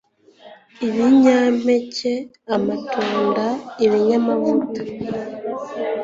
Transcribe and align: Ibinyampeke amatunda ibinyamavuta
Ibinyampeke 0.87 2.13
amatunda 2.55 3.45
ibinyamavuta 3.85 4.81